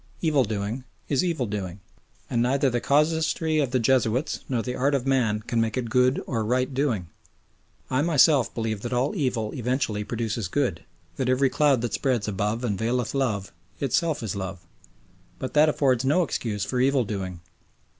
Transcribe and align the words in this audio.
Evil 0.19 0.43
doing 0.45 0.83
is 1.09 1.23
evil 1.23 1.45
doing, 1.45 1.79
and 2.27 2.41
neither 2.41 2.71
the 2.71 2.81
casuistry 2.81 3.59
of 3.59 3.69
the 3.69 3.77
Jesuits 3.77 4.39
nor 4.49 4.63
the 4.63 4.75
art 4.75 4.95
of 4.95 5.05
man 5.05 5.41
can 5.41 5.61
make 5.61 5.77
it 5.77 5.91
good 5.91 6.19
or 6.25 6.43
right 6.43 6.73
doing. 6.73 7.09
I 7.91 8.01
myself 8.01 8.51
believe 8.55 8.81
that 8.81 8.93
all 8.93 9.13
evil 9.15 9.53
eventually 9.53 10.03
produces 10.03 10.47
good 10.47 10.83
"That 11.17 11.29
every 11.29 11.51
cloud 11.51 11.81
that 11.81 11.93
spreads 11.93 12.27
above 12.27 12.63
and 12.63 12.79
veileth 12.79 13.13
love, 13.13 13.51
itself 13.79 14.23
is 14.23 14.35
love;" 14.35 14.65
but 15.37 15.53
that 15.53 15.69
affords 15.69 16.03
no 16.03 16.23
excuse 16.23 16.65
for 16.65 16.81
evil 16.81 17.03
doing. 17.05 17.41